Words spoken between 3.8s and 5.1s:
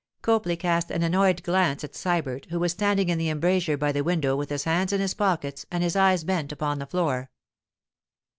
the window with his hands in